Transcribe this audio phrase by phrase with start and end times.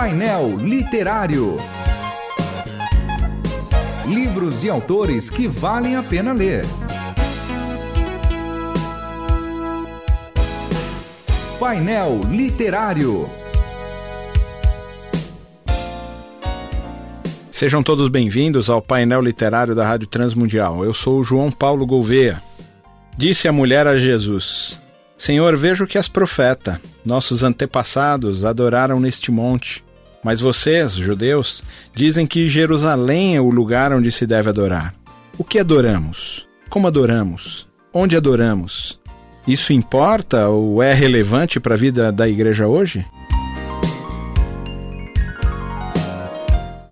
[0.00, 1.56] Painel Literário.
[4.06, 6.64] Livros e autores que valem a pena ler.
[11.58, 13.28] Painel Literário.
[17.52, 20.82] Sejam todos bem-vindos ao painel literário da Rádio Transmundial.
[20.82, 22.42] Eu sou o João Paulo Gouveia.
[23.18, 24.80] Disse a mulher a Jesus:
[25.18, 26.80] Senhor, vejo que és profeta.
[27.04, 29.84] Nossos antepassados adoraram neste monte.
[30.22, 31.62] Mas vocês, judeus,
[31.94, 34.94] dizem que Jerusalém é o lugar onde se deve adorar.
[35.38, 36.46] O que adoramos?
[36.68, 37.66] Como adoramos?
[37.92, 39.00] Onde adoramos?
[39.46, 43.04] Isso importa ou é relevante para a vida da igreja hoje?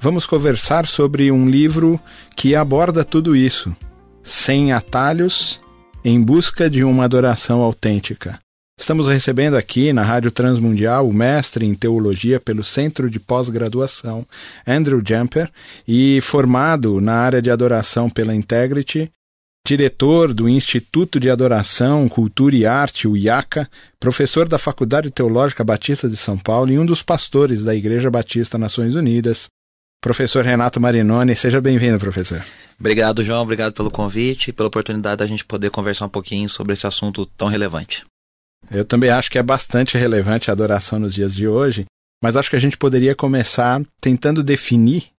[0.01, 2.01] Vamos conversar sobre um livro
[2.35, 3.77] que aborda tudo isso,
[4.23, 5.61] sem atalhos,
[6.05, 8.39] em busca de uma adoração autêntica.
[8.79, 14.25] Estamos recebendo aqui na Rádio Transmundial o mestre em teologia pelo Centro de Pós-Graduação,
[14.65, 15.51] Andrew Jumper,
[15.87, 19.11] e formado na área de adoração pela Integrity,
[19.67, 26.09] diretor do Instituto de Adoração, Cultura e Arte, o IACA, professor da Faculdade Teológica Batista
[26.09, 29.49] de São Paulo e um dos pastores da Igreja Batista Nações Unidas.
[30.01, 32.45] Professor Renato Marinoni, seja bem-vindo, professor.
[32.79, 33.43] Obrigado, João.
[33.43, 37.27] Obrigado pelo convite e pela oportunidade da gente poder conversar um pouquinho sobre esse assunto
[37.27, 38.07] tão relevante.
[38.71, 41.87] Eu também acho que é bastante relevante a adoração nos dias de hoje,
[42.23, 45.11] mas acho que a gente poderia começar tentando definir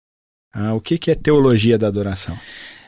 [0.53, 2.37] ah, o que, que é teologia da adoração.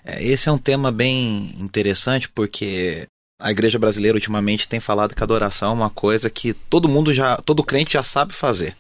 [0.03, 3.05] É, esse é um tema bem interessante porque
[3.39, 7.13] a igreja brasileira ultimamente tem falado que a adoração é uma coisa que todo mundo
[7.13, 8.75] já, todo crente já sabe fazer.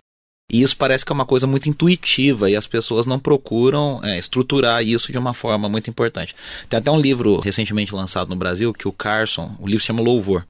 [0.51, 4.19] E isso parece que é uma coisa muito intuitiva e as pessoas não procuram é,
[4.19, 6.35] estruturar isso de uma forma muito importante.
[6.67, 10.01] Tem até um livro recentemente lançado no Brasil que o Carson, o livro se chama
[10.01, 10.43] Louvor.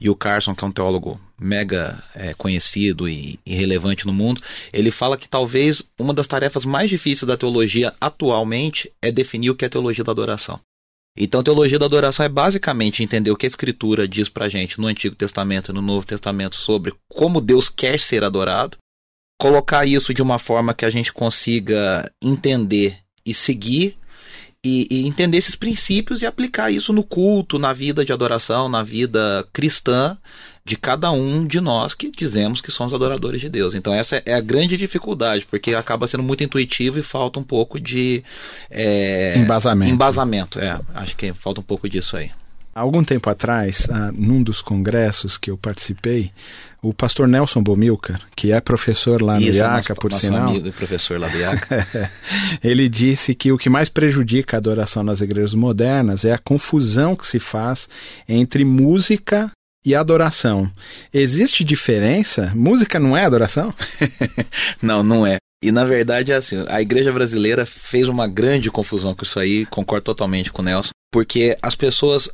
[0.00, 4.42] E o Carson, que é um teólogo mega é, conhecido e, e, relevante no mundo,
[4.72, 9.54] ele fala que talvez uma das tarefas mais difíceis da teologia atualmente é definir o
[9.54, 10.60] que é teologia da adoração.
[11.18, 14.86] Então, teologia da adoração é basicamente entender o que a Escritura diz pra gente no
[14.86, 18.76] Antigo Testamento e no Novo Testamento sobre como Deus quer ser adorado
[19.38, 23.96] colocar isso de uma forma que a gente consiga entender e seguir
[24.64, 28.82] e, e, entender esses princípios e aplicar isso no culto, na vida de adoração, na
[28.82, 30.18] vida cristã
[30.64, 33.74] de cada um de nós que dizemos que somos adoradores de Deus.
[33.74, 37.78] Então essa é a grande dificuldade, porque acaba sendo muito intuitivo e falta um pouco
[37.78, 38.24] de
[38.68, 39.92] é, embasamento.
[39.92, 40.76] Embasamento, é.
[40.94, 42.32] Acho que falta um pouco disso aí.
[42.76, 46.30] Algum tempo atrás, ah, num dos congressos que eu participei,
[46.82, 50.48] o pastor Nelson Bomilcar, que é professor lá Isso, no IACA, nosso, por nosso sinal.
[50.50, 51.88] amigo professor lá do IACA.
[52.62, 57.16] ele disse que o que mais prejudica a adoração nas igrejas modernas é a confusão
[57.16, 57.88] que se faz
[58.28, 59.50] entre música
[59.82, 60.70] e adoração.
[61.14, 62.52] Existe diferença?
[62.54, 63.72] Música não é adoração?
[64.82, 65.38] não, não é.
[65.64, 69.64] E na verdade é assim, a igreja brasileira fez uma grande confusão com isso aí,
[69.64, 72.28] concordo totalmente com o Nelson, porque as pessoas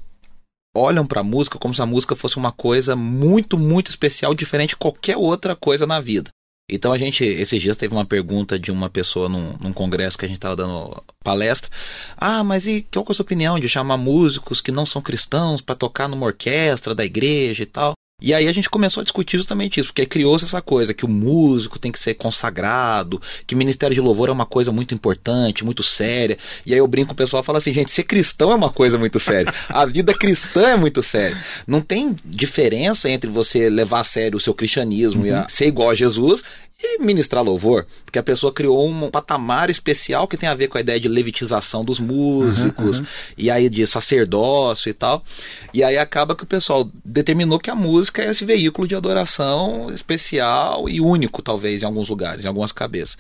[0.75, 4.71] olham para a música como se a música fosse uma coisa muito, muito especial, diferente
[4.71, 6.31] de qualquer outra coisa na vida.
[6.71, 10.25] Então a gente, esses dias teve uma pergunta de uma pessoa num, num congresso que
[10.25, 11.71] a gente estava dando palestra.
[12.17, 15.61] Ah, mas e qual é a sua opinião de chamar músicos que não são cristãos
[15.61, 17.93] para tocar numa orquestra da igreja e tal?
[18.23, 21.09] E aí a gente começou a discutir justamente isso, porque criou-se essa coisa que o
[21.09, 25.65] músico tem que ser consagrado, que o ministério de louvor é uma coisa muito importante,
[25.65, 26.39] muito séria.
[26.65, 28.71] E aí eu brinco com o pessoal e falo assim, gente, ser cristão é uma
[28.71, 29.53] coisa muito séria.
[29.69, 31.37] A vida cristã é muito séria.
[31.67, 35.45] Não tem diferença entre você levar a sério o seu cristianismo uhum.
[35.45, 36.45] e ser igual a Jesus
[36.83, 40.77] e ministrar louvor, porque a pessoa criou um patamar especial que tem a ver com
[40.77, 43.11] a ideia de levitização dos músicos, uhum, uhum.
[43.39, 45.25] e aí de sacerdócio e tal.
[45.73, 49.91] E aí acaba que o pessoal determinou que a música é esse veículo de adoração
[49.95, 53.17] especial e único, talvez, em alguns lugares, em algumas cabeças.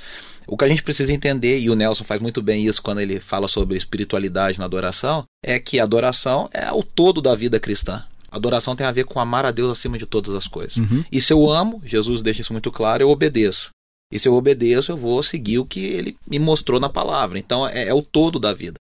[0.47, 3.20] O que a gente precisa entender, e o Nelson faz muito bem isso quando ele
[3.20, 8.05] fala sobre espiritualidade na adoração, é que a adoração é o todo da vida cristã.
[8.32, 10.76] Adoração tem a ver com amar a Deus acima de todas as coisas.
[10.76, 11.05] Uhum.
[11.12, 13.70] E se eu amo, Jesus deixa isso muito claro, eu obedeço.
[14.12, 17.38] E se eu obedeço, eu vou seguir o que ele me mostrou na palavra.
[17.38, 18.76] Então é, é o todo da vida.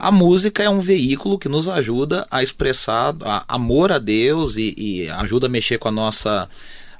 [0.00, 4.74] A música é um veículo que nos ajuda a expressar a, amor a Deus e,
[4.76, 6.48] e ajuda a mexer com a nossa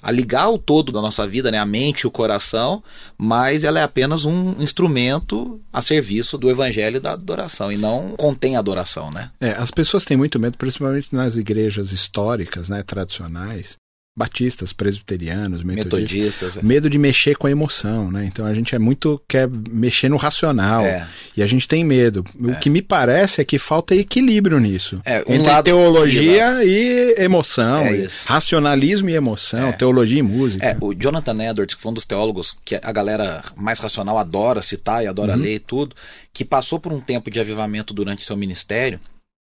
[0.04, 2.84] a ligar o todo da nossa vida, né, a mente e o coração,
[3.16, 8.10] mas ela é apenas um instrumento a serviço do evangelho e da adoração e não
[8.10, 9.30] contém adoração, né?
[9.40, 13.78] É, as pessoas têm muito medo, principalmente nas igrejas históricas, né, tradicionais,
[14.16, 16.62] batistas, presbiterianos, metodistas, metodistas é.
[16.62, 18.24] medo de mexer com a emoção, né?
[18.24, 21.08] Então a gente é muito quer mexer no racional é.
[21.36, 22.24] e a gente tem medo.
[22.24, 22.52] É.
[22.52, 27.16] O que me parece é que falta equilíbrio nisso é, um entre lado, teologia e
[27.18, 29.72] emoção, é e racionalismo e emoção, é.
[29.72, 30.64] teologia e música.
[30.64, 34.62] É, o Jonathan Edwards, que foi um dos teólogos que a galera mais racional adora
[34.62, 35.42] citar e adora uhum.
[35.42, 35.96] ler e tudo,
[36.32, 39.00] que passou por um tempo de avivamento durante seu ministério.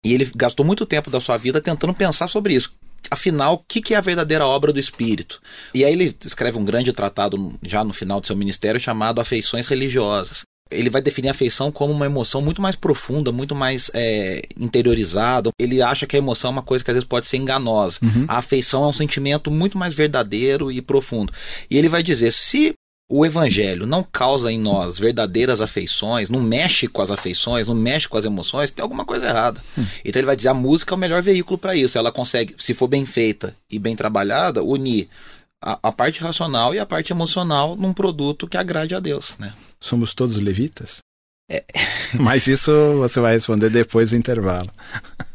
[0.04, 2.76] E ele gastou muito tempo da sua vida tentando pensar sobre isso
[3.10, 5.42] afinal, o que, que é a verdadeira obra do Espírito?
[5.74, 9.68] E aí ele escreve um grande tratado já no final do seu ministério chamado Afeições
[9.68, 10.44] Religiosas.
[10.72, 15.52] Ele vai definir a afeição como uma emoção muito mais profunda, muito mais é, interiorizada.
[15.60, 18.00] Ele acha que a emoção é uma coisa que às vezes pode ser enganosa.
[18.02, 18.25] Uhum.
[18.28, 21.31] A afeição é um sentimento muito mais verdadeiro e profundo.
[21.69, 22.74] E ele vai dizer: se
[23.07, 28.07] o evangelho não causa em nós verdadeiras afeições, não mexe com as afeições, não mexe
[28.07, 29.62] com as emoções, tem alguma coisa errada.
[29.78, 29.86] Hum.
[30.04, 31.98] Então ele vai dizer a música é o melhor veículo para isso.
[31.98, 35.07] Ela consegue, se for bem feita e bem trabalhada, unir
[35.62, 39.54] a, a, parte racional e a parte emocional num produto que agrade a Deus, né?
[39.80, 40.98] Somos todos levitas?
[41.50, 41.63] É.
[42.19, 44.69] Mas isso você vai responder depois do intervalo.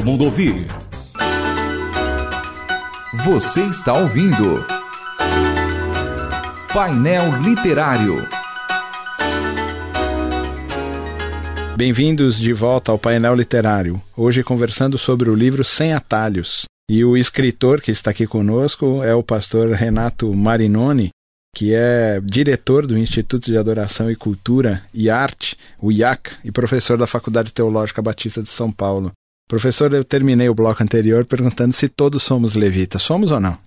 [0.03, 0.65] mundo ouvir.
[3.23, 4.65] Você está ouvindo
[6.73, 8.27] Painel Literário.
[11.75, 14.01] Bem-vindos de volta ao Painel Literário.
[14.15, 16.65] Hoje conversando sobre o livro Sem Atalhos.
[16.89, 21.09] E o escritor que está aqui conosco é o pastor Renato Marinoni,
[21.55, 26.97] que é diretor do Instituto de Adoração e Cultura e Arte, o IAC, e professor
[26.97, 29.11] da Faculdade Teológica Batista de São Paulo.
[29.51, 33.01] Professor, eu terminei o bloco anterior perguntando se todos somos levitas.
[33.01, 33.57] Somos ou não?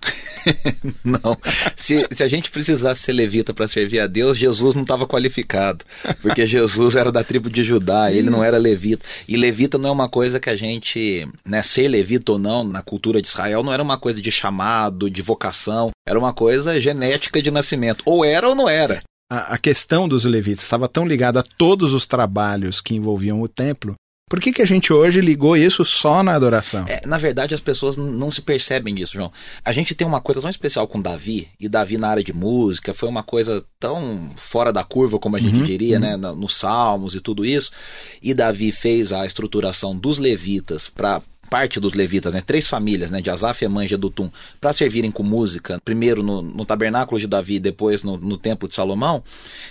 [1.05, 1.37] não.
[1.77, 5.85] Se, se, a gente precisasse ser levita para servir a Deus, Jesus não estava qualificado.
[6.23, 9.05] Porque Jesus era da tribo de Judá, ele não era levita.
[9.27, 12.81] E levita não é uma coisa que a gente, né, ser levita ou não, na
[12.81, 15.91] cultura de Israel, não era uma coisa de chamado, de vocação.
[16.03, 18.01] Era uma coisa genética de nascimento.
[18.07, 19.03] Ou era ou não era.
[19.31, 23.47] A, a questão dos levitas estava tão ligada a todos os trabalhos que envolviam o
[23.47, 23.95] templo
[24.27, 26.85] por que, que a gente hoje ligou isso só na adoração?
[26.87, 29.31] É, na verdade, as pessoas não se percebem disso, João.
[29.63, 32.93] A gente tem uma coisa tão especial com Davi, e Davi na área de música
[32.93, 36.01] foi uma coisa tão fora da curva, como a gente uhum, diria, uhum.
[36.01, 36.17] né?
[36.17, 37.71] Nos Salmos e tudo isso.
[38.19, 43.21] E Davi fez a estruturação dos levitas para parte dos levitas, né, três famílias, né,
[43.21, 47.59] de Asaf, Emã e Jedutum, para servirem com música, primeiro no, no tabernáculo de Davi,
[47.59, 49.23] depois no, no templo de Salomão,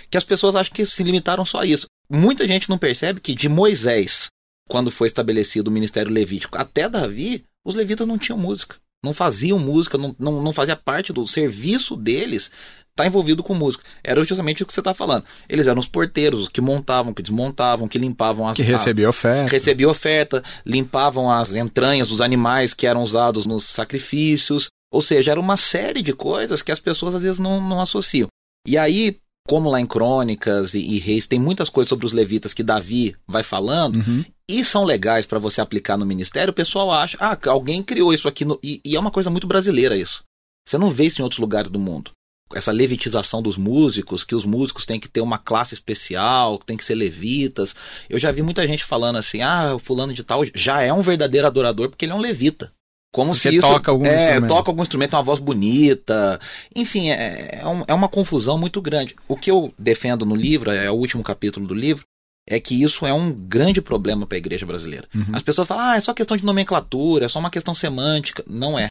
[0.09, 1.85] que as pessoas acham que se limitaram só a isso.
[2.09, 4.29] Muita gente não percebe que de Moisés
[4.67, 8.77] quando foi estabelecido o ministério levítico, até Davi, os levitas não tinham música.
[9.03, 12.51] Não faziam música, não, não, não fazia parte do serviço deles
[12.95, 13.83] tá envolvido com música.
[14.03, 15.25] Era justamente o que você está falando.
[15.49, 18.55] Eles eram os porteiros, os que montavam, que desmontavam, que limpavam as...
[18.55, 19.51] Que recebia oferta.
[19.51, 24.69] Recebia oferta, limpavam as entranhas dos animais que eram usados nos sacrifícios.
[24.91, 28.29] Ou seja, era uma série de coisas que as pessoas às vezes não, não associam.
[28.65, 32.53] E aí, como lá em Crônicas e, e, Reis tem muitas coisas sobre os levitas
[32.53, 34.23] que Davi vai falando uhum.
[34.49, 38.27] E são legais para você aplicar no ministério, o pessoal acha, ah, alguém criou isso
[38.27, 38.59] aqui no...
[38.63, 40.23] e, e, é uma coisa muito brasileira isso.
[40.67, 42.11] Você não vê isso em outros lugares do mundo.
[42.53, 46.85] Essa levitização dos músicos, que os músicos têm que ter uma classe especial, tem que
[46.85, 47.75] ser levitas.
[48.07, 51.01] Eu já vi muita gente falando assim: ah, o fulano de tal já é um
[51.01, 52.71] verdadeiro adorador porque ele é um levita.
[53.11, 54.47] Como Você se isso, toca algum é, instrumento.
[54.49, 56.39] toca algum instrumento, uma voz bonita.
[56.75, 59.15] Enfim, é, é, um, é uma confusão muito grande.
[59.27, 62.05] O que eu defendo no livro, é o último capítulo do livro,
[62.47, 65.07] é que isso é um grande problema para a igreja brasileira.
[65.13, 65.25] Uhum.
[65.33, 68.43] As pessoas falam, ah, é só questão de nomenclatura, é só uma questão semântica.
[68.47, 68.87] Não é.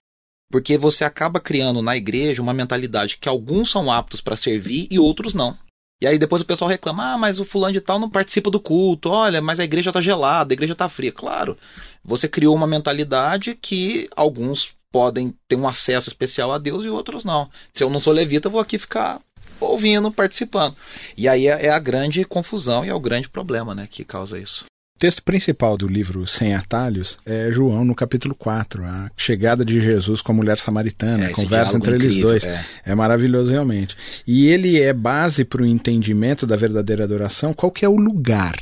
[0.51, 4.99] Porque você acaba criando na igreja uma mentalidade que alguns são aptos para servir e
[4.99, 5.57] outros não.
[6.03, 8.61] E aí depois o pessoal reclama: ah, mas o fulano de tal não participa do
[8.61, 11.13] culto, olha, mas a igreja está gelada, a igreja está fria.
[11.13, 11.57] Claro,
[12.05, 17.25] você criou uma mentalidade que alguns podem ter um acesso especial a Deus e outros
[17.25, 17.51] não.
[17.73, 19.21] Se eu não sou levita, eu vou aqui ficar
[19.61, 20.77] ouvindo, participando.
[21.17, 24.39] E aí é, é a grande confusão e é o grande problema né, que causa
[24.39, 24.65] isso.
[24.97, 29.81] O texto principal do livro Sem Atalhos é João no capítulo 4, a chegada de
[29.81, 32.45] Jesus com a mulher samaritana, É, a conversa entre eles incrível, dois.
[32.45, 32.65] é.
[32.85, 33.97] É maravilhoso realmente.
[34.25, 38.55] E ele é base para o entendimento da verdadeira adoração, qual que é o lugar.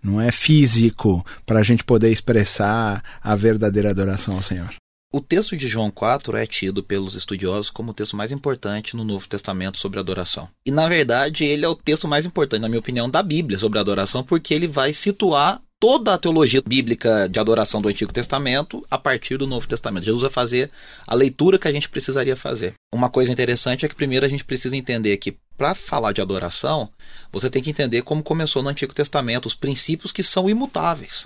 [0.00, 4.72] Não é físico para a gente poder expressar a verdadeira adoração ao Senhor.
[5.14, 9.04] O texto de João 4 é tido pelos estudiosos como o texto mais importante no
[9.04, 10.48] Novo Testamento sobre adoração.
[10.66, 13.78] E na verdade, ele é o texto mais importante, na minha opinião, da Bíblia sobre
[13.78, 18.98] adoração, porque ele vai situar toda a teologia bíblica de adoração do Antigo Testamento a
[18.98, 20.02] partir do Novo Testamento.
[20.02, 20.68] Jesus vai fazer
[21.06, 22.74] a leitura que a gente precisaria fazer.
[22.92, 26.88] Uma coisa interessante é que primeiro a gente precisa entender que para falar de adoração,
[27.30, 31.22] você tem que entender como começou no Antigo Testamento, os princípios que são imutáveis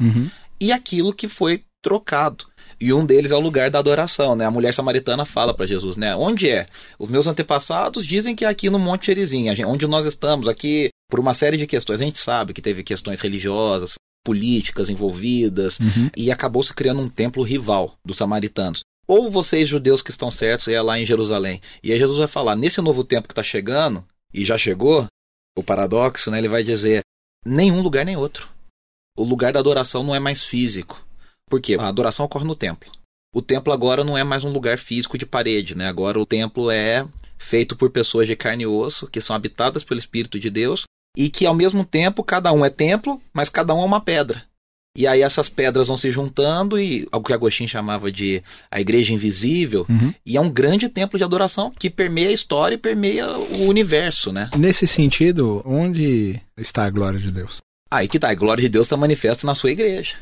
[0.61, 2.48] e aquilo que foi trocado.
[2.81, 4.45] E um deles é o lugar da adoração, né?
[4.45, 6.15] A mulher samaritana fala para Jesus, né?
[6.15, 6.67] Onde é?
[6.99, 11.19] Os meus antepassados dizem que é aqui no Monte Gerizim, onde nós estamos, aqui por
[11.19, 12.01] uma série de questões.
[12.01, 15.79] A gente sabe que teve questões religiosas, políticas envolvidas,
[16.17, 18.81] e acabou se criando um templo rival dos samaritanos.
[19.07, 21.63] Ou vocês, judeus que estão certos, é lá em Jerusalém.
[21.83, 25.07] E aí Jesus vai falar, nesse novo tempo que está chegando, e já chegou,
[25.57, 26.39] o paradoxo, né?
[26.39, 27.01] Ele vai dizer,
[27.45, 28.49] nenhum lugar nem outro.
[29.17, 31.08] O lugar da adoração não é mais físico.
[31.49, 31.77] Por quê?
[31.79, 32.91] A adoração ocorre no templo.
[33.35, 35.87] O templo agora não é mais um lugar físico de parede, né?
[35.89, 37.07] Agora o templo é
[37.39, 40.85] feito por pessoas de carne e osso, que são habitadas pelo Espírito de Deus,
[41.17, 44.43] e que ao mesmo tempo cada um é templo, mas cada um é uma pedra.
[44.97, 49.13] E aí essas pedras vão se juntando e o que Agostinho chamava de a igreja
[49.13, 50.13] invisível, Uhum.
[50.27, 54.33] e é um grande templo de adoração que permeia a história e permeia o universo,
[54.33, 54.51] né?
[54.57, 57.59] Nesse sentido, onde está a glória de Deus?
[57.91, 60.17] Aí que tá, a glória de Deus está manifesta na sua igreja.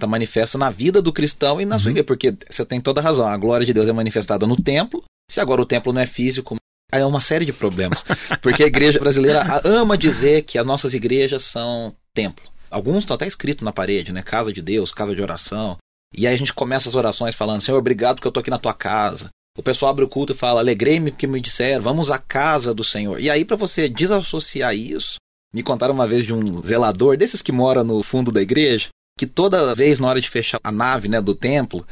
[0.00, 2.06] Está manifesta na vida do cristão e na sua igreja.
[2.06, 3.26] Porque você tem toda a razão.
[3.26, 5.04] A glória de Deus é manifestada no templo.
[5.30, 6.56] Se agora o templo não é físico,
[6.90, 8.02] aí é uma série de problemas.
[8.40, 12.50] Porque a igreja brasileira ama dizer que as nossas igrejas são templo.
[12.70, 14.22] Alguns estão até escritos na parede, né?
[14.22, 15.76] Casa de Deus, casa de oração.
[16.16, 18.58] E aí a gente começa as orações falando, Senhor, obrigado porque eu tô aqui na
[18.58, 19.28] tua casa.
[19.58, 22.82] O pessoal abre o culto e fala, alegrei-me porque me disseram, vamos à casa do
[22.82, 23.20] Senhor.
[23.20, 25.16] E aí, para você desassociar isso,
[25.54, 28.88] me contaram uma vez de um zelador, desses que mora no fundo da igreja,
[29.20, 31.86] que toda vez na hora de fechar a nave né, do templo,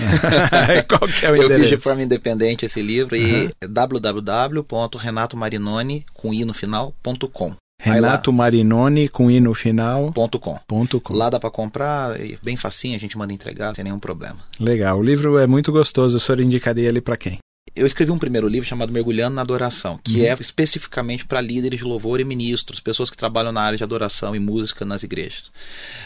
[0.90, 6.34] Qual que é o Eu fiz de forma independente esse livro e é www.renatomarinoni com
[6.34, 7.54] i no final.com.
[7.80, 10.12] Renato Marinoni com i no final.
[10.12, 10.58] Ponto .com.
[10.68, 11.14] Ponto com.
[11.14, 14.40] Lá dá pra comprar, e bem facinho, a gente manda entregar, sem nenhum problema.
[14.60, 14.98] Legal.
[14.98, 16.18] O livro é muito gostoso.
[16.18, 17.38] O senhor indicaria ele para quem?
[17.78, 21.86] Eu escrevi um primeiro livro chamado Mergulhando na Adoração, que é especificamente para líderes de
[21.86, 25.52] louvor e ministros, pessoas que trabalham na área de adoração e música nas igrejas.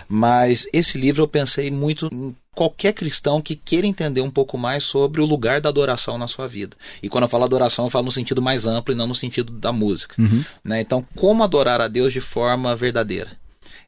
[0.07, 4.83] Mas esse livro eu pensei muito em qualquer cristão que queira entender um pouco mais
[4.83, 6.75] sobre o lugar da adoração na sua vida.
[7.01, 9.53] E quando eu falo adoração, eu falo no sentido mais amplo e não no sentido
[9.53, 10.15] da música.
[10.63, 10.81] Né?
[10.81, 13.40] Então, como adorar a Deus de forma verdadeira?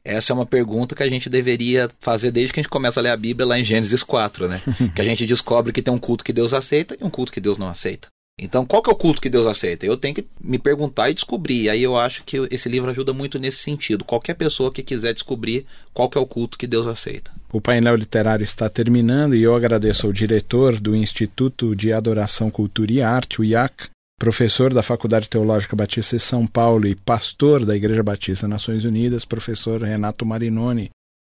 [0.04, 3.02] Essa é uma pergunta que a gente deveria fazer desde que a gente começa a
[3.02, 4.60] ler a Bíblia lá em Gênesis 4, né?
[4.94, 7.40] que a gente descobre que tem um culto que Deus aceita e um culto que
[7.40, 8.08] Deus não aceita.
[8.38, 9.86] Então, qual que é o culto que Deus aceita?
[9.86, 11.62] Eu tenho que me perguntar e descobrir.
[11.62, 14.04] E aí eu acho que esse livro ajuda muito nesse sentido.
[14.04, 17.30] Qualquer pessoa que quiser descobrir qual que é o culto que Deus aceita.
[17.52, 22.92] O painel literário está terminando e eu agradeço ao diretor do Instituto de Adoração, Cultura
[22.92, 23.88] e Arte, o IAC,
[24.24, 29.22] professor da Faculdade Teológica Batista de São Paulo e pastor da Igreja Batista Nações Unidas,
[29.22, 30.88] professor Renato Marinoni.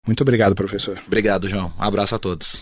[0.05, 1.01] Muito obrigado, professor.
[1.07, 1.73] Obrigado, João.
[1.79, 2.61] Um abraço a todos.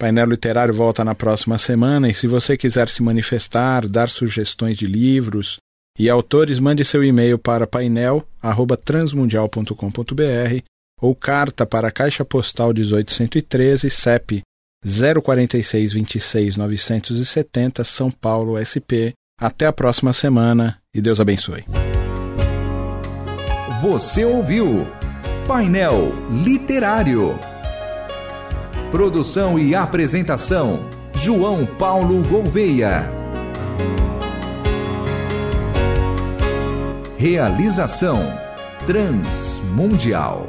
[0.00, 4.86] Painel Literário volta na próxima semana e se você quiser se manifestar, dar sugestões de
[4.86, 5.58] livros
[5.98, 10.62] e autores, mande seu e-mail para painel@transmundial.com.br
[10.98, 14.40] ou carta para a Caixa Postal 1813, CEP
[14.82, 19.12] 046 26 970, São Paulo, SP.
[19.40, 21.64] Até a próxima semana e Deus abençoe.
[23.80, 24.84] Você ouviu
[25.46, 27.38] Painel Literário.
[28.90, 33.08] Produção e apresentação: João Paulo Gouveia.
[37.16, 38.18] Realização
[38.84, 40.48] Transmundial.